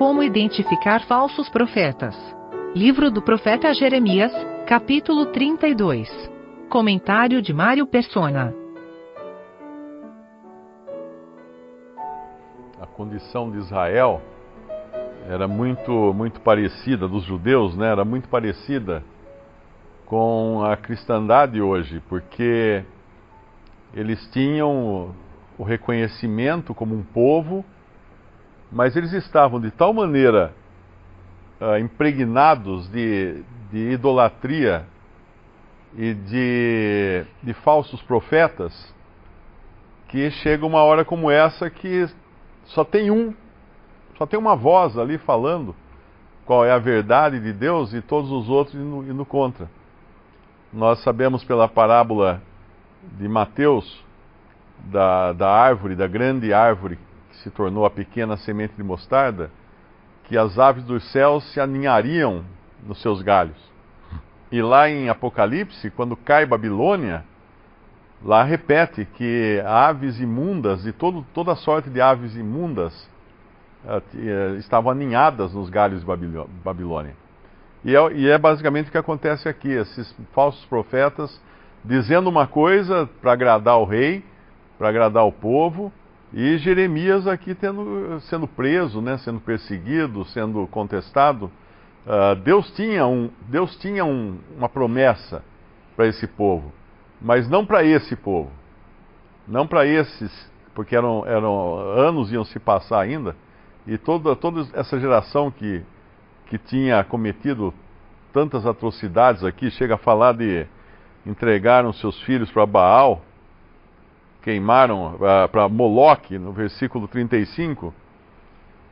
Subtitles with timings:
[0.00, 2.16] como identificar falsos profetas.
[2.74, 4.32] Livro do profeta Jeremias,
[4.66, 6.08] capítulo 32.
[6.70, 8.54] Comentário de Mário Persona.
[12.80, 14.22] A condição de Israel
[15.28, 17.88] era muito muito parecida dos judeus, né?
[17.88, 19.04] Era muito parecida
[20.06, 22.82] com a cristandade hoje, porque
[23.92, 25.14] eles tinham
[25.58, 27.62] o reconhecimento como um povo,
[28.70, 30.54] mas eles estavam de tal maneira
[31.60, 34.86] uh, impregnados de, de idolatria
[35.96, 38.94] e de, de falsos profetas
[40.08, 42.08] que chega uma hora como essa que
[42.66, 43.34] só tem um,
[44.16, 45.74] só tem uma voz ali falando
[46.44, 49.68] qual é a verdade de Deus e todos os outros indo, indo contra.
[50.72, 52.40] Nós sabemos pela parábola
[53.18, 54.04] de Mateus
[54.84, 56.98] da, da árvore, da grande árvore
[57.30, 59.50] que se tornou a pequena semente de mostarda,
[60.24, 62.44] que as aves dos céus se aninhariam
[62.86, 63.56] nos seus galhos.
[64.52, 67.24] E lá em Apocalipse, quando cai Babilônia,
[68.22, 72.92] lá repete que aves imundas, e todo, toda sorte de aves imundas,
[73.84, 76.06] uh, estavam aninhadas nos galhos de
[76.64, 77.14] Babilônia.
[77.84, 81.40] E é, e é basicamente o que acontece aqui: esses falsos profetas
[81.84, 84.22] dizendo uma coisa para agradar o rei,
[84.78, 85.92] para agradar o povo,
[86.32, 91.50] e Jeremias aqui tendo, sendo preso, né, sendo perseguido, sendo contestado.
[92.06, 95.44] Uh, Deus tinha, um, Deus tinha um, uma promessa
[95.96, 96.72] para esse povo,
[97.20, 98.50] mas não para esse povo,
[99.46, 103.36] não para esses, porque eram, eram anos iam se passar ainda,
[103.86, 105.82] e toda, toda essa geração que,
[106.46, 107.74] que tinha cometido
[108.32, 110.66] tantas atrocidades aqui, chega a falar de
[111.26, 113.22] entregaram seus filhos para Baal,
[114.42, 117.92] queimaram uh, para Moloque, no versículo 35,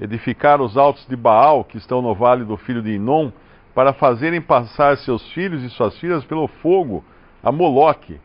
[0.00, 3.30] edificaram os altos de Baal, que estão no vale do filho de Inom,
[3.74, 7.04] para fazerem passar seus filhos e suas filhas pelo fogo
[7.42, 8.20] a Moloque,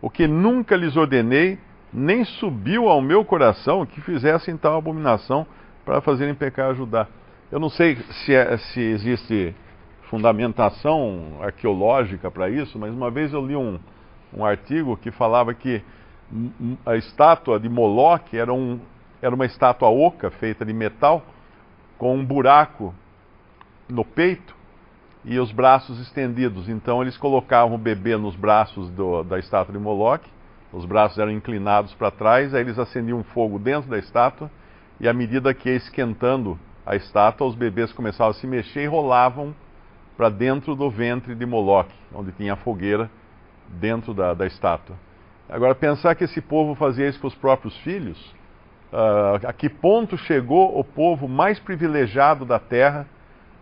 [0.00, 1.58] o que nunca lhes ordenei,
[1.92, 5.46] nem subiu ao meu coração que fizessem tal abominação
[5.84, 7.06] para fazerem pecar Judá.
[7.50, 9.54] Eu não sei se, é, se existe
[10.04, 13.78] fundamentação arqueológica para isso, mas uma vez eu li um,
[14.34, 15.82] um artigo que falava que
[16.86, 18.80] a estátua de Moloque era, um,
[19.20, 21.22] era uma estátua oca feita de metal
[21.98, 22.94] com um buraco
[23.88, 24.54] no peito
[25.24, 26.68] e os braços estendidos.
[26.68, 30.28] Então eles colocavam o bebê nos braços do, da estátua de Moloque,
[30.72, 34.50] os braços eram inclinados para trás, aí eles acendiam fogo dentro da estátua
[34.98, 38.86] e à medida que ia esquentando a estátua, os bebês começavam a se mexer e
[38.86, 39.54] rolavam
[40.16, 43.10] para dentro do ventre de Moloque, onde tinha a fogueira
[43.68, 44.96] dentro da, da estátua.
[45.52, 48.18] Agora, pensar que esse povo fazia isso com os próprios filhos,
[48.90, 53.06] uh, a que ponto chegou o povo mais privilegiado da terra,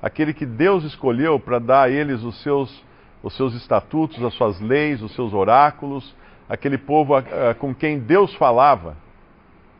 [0.01, 2.85] aquele que Deus escolheu para dar a eles os seus,
[3.25, 6.15] os seus estatutos, as suas leis, os seus oráculos,
[6.49, 7.25] aquele povo uh,
[7.59, 8.97] com quem Deus falava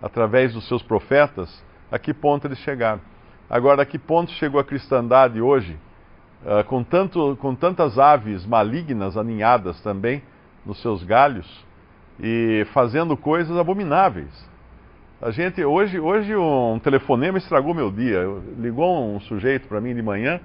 [0.03, 3.01] através dos seus profetas, a que ponto eles chegaram.
[3.49, 5.79] Agora, a que ponto chegou a cristandade hoje,
[6.43, 10.25] uh, com, tanto, com tantas aves malignas aninhadas também
[10.67, 11.70] nos seus galhos?
[12.23, 14.29] E fazendo coisas abomináveis.
[15.21, 18.23] A gente hoje, hoje um telefonema estragou meu dia.
[18.59, 20.41] Ligou um sujeito para mim de manhã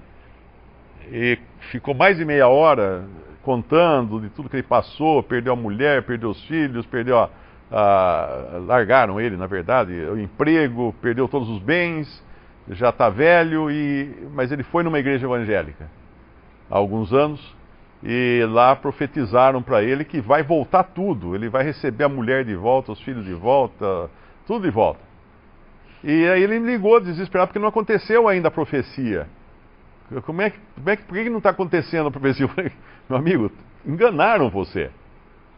[1.11, 1.37] e
[1.71, 3.05] ficou mais de meia hora
[3.41, 7.29] contando de tudo que ele passou, perdeu a mulher, perdeu os filhos, perdeu a,
[7.71, 12.23] a largaram ele, na verdade, o emprego, perdeu todos os bens,
[12.69, 15.89] já está velho e mas ele foi numa igreja evangélica
[16.69, 17.55] há alguns anos
[18.03, 21.35] e lá profetizaram para ele que vai voltar tudo.
[21.35, 24.09] Ele vai receber a mulher de volta, os filhos de volta,
[24.45, 24.99] tudo de volta.
[26.03, 29.27] E aí ele ligou desesperado porque não aconteceu ainda a profecia.
[30.23, 32.47] Como é que, como é que, por que não está acontecendo a profecia?
[33.09, 33.51] Meu amigo,
[33.85, 34.91] enganaram você.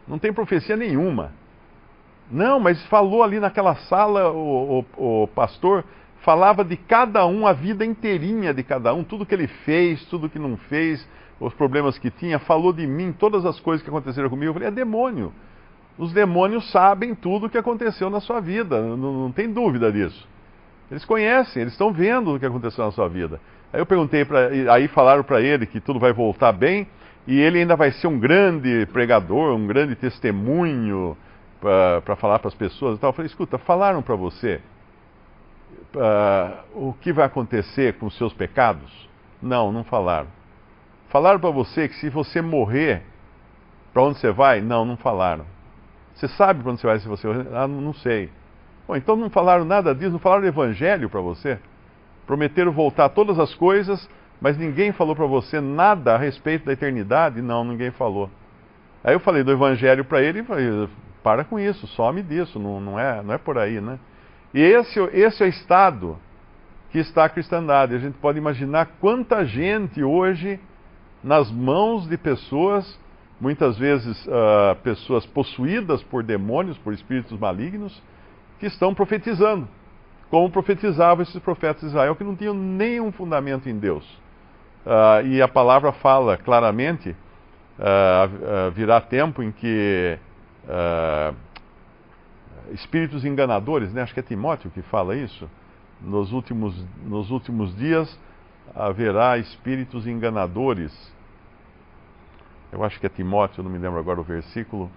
[0.06, 1.32] Não tem profecia nenhuma.
[2.30, 5.84] Não, mas falou ali naquela sala, o, o, o pastor
[6.22, 10.28] falava de cada um, a vida inteirinha de cada um, tudo que ele fez, tudo
[10.28, 11.06] que não fez,
[11.40, 14.50] os problemas que tinha, falou de mim, todas as coisas que aconteceram comigo.
[14.50, 15.32] Eu falei, é demônio.
[15.96, 20.28] Os demônios sabem tudo o que aconteceu na sua vida, não, não tem dúvida disso.
[20.90, 23.40] Eles conhecem, eles estão vendo o que aconteceu na sua vida.
[23.72, 26.86] Aí eu perguntei, pra, aí falaram para ele que tudo vai voltar bem
[27.26, 31.16] e ele ainda vai ser um grande pregador, um grande testemunho
[31.60, 33.10] para falar para as pessoas e tal.
[33.10, 34.60] Eu falei, escuta, falaram para você
[35.94, 39.08] uh, o que vai acontecer com os seus pecados?
[39.40, 40.28] Não, não falaram.
[41.08, 43.02] Falaram para você que se você morrer,
[43.92, 44.60] para onde você vai?
[44.60, 45.46] Não, não falaram.
[46.14, 47.26] Você sabe para onde você vai se você?
[47.54, 48.30] Ah, não sei.
[48.86, 51.58] Bom, então não falaram nada disso, não falaram o evangelho para você?
[52.26, 54.08] Prometeram voltar todas as coisas,
[54.40, 57.40] mas ninguém falou para você nada a respeito da eternidade?
[57.40, 58.30] Não, ninguém falou.
[59.02, 60.88] Aí eu falei do evangelho para ele e falei,
[61.22, 63.98] para com isso, some disso, não, não, é, não é por aí, né?
[64.54, 66.18] E esse, esse é o estado
[66.90, 67.94] que está a cristandade.
[67.94, 70.58] A gente pode imaginar quanta gente hoje
[71.22, 72.98] nas mãos de pessoas,
[73.40, 78.02] muitas vezes uh, pessoas possuídas por demônios, por espíritos malignos,
[78.58, 79.68] que estão profetizando,
[80.30, 84.04] como profetizavam esses profetas de Israel que não tinham nenhum fundamento em Deus.
[84.86, 90.18] Uh, e a palavra fala claramente: uh, virá tempo em que
[92.72, 94.02] espíritos enganadores, né?
[94.02, 95.48] acho que é Timóteo que fala isso,
[96.00, 96.74] nos últimos,
[97.04, 98.18] nos últimos dias
[98.74, 100.92] haverá espíritos enganadores.
[102.70, 104.90] Eu acho que é Timóteo, não me lembro agora o versículo.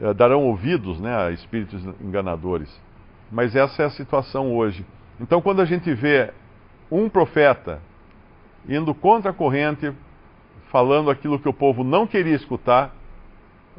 [0.00, 2.80] É, darão ouvidos né, a espíritos enganadores.
[3.30, 4.84] Mas essa é a situação hoje.
[5.20, 6.32] Então, quando a gente vê
[6.90, 7.80] um profeta
[8.68, 9.92] indo contra a corrente,
[10.70, 12.94] falando aquilo que o povo não queria escutar,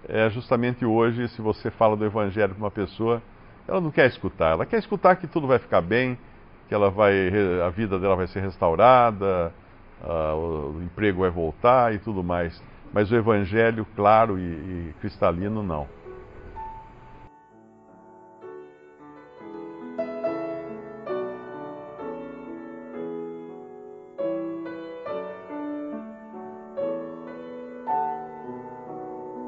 [0.08, 3.22] é justamente hoje, se você fala do evangelho para uma pessoa,
[3.68, 6.18] ela não quer escutar, ela quer escutar que tudo vai ficar bem,
[6.68, 7.30] que ela vai,
[7.66, 9.54] a vida dela vai ser restaurada,
[10.04, 12.62] o emprego vai voltar e tudo mais.
[12.94, 15.88] Mas o evangelho claro e, e cristalino não.